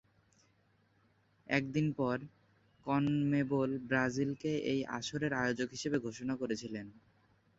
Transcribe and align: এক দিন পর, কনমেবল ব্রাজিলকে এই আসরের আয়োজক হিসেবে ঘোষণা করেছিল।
এক 1.47 1.63
দিন 1.71 1.87
পর, 1.93 2.17
কনমেবল 2.85 3.69
ব্রাজিলকে 3.89 4.51
এই 4.71 4.79
আসরের 4.97 5.33
আয়োজক 5.41 5.69
হিসেবে 5.75 5.97
ঘোষণা 5.99 6.33
করেছিল। 6.41 6.75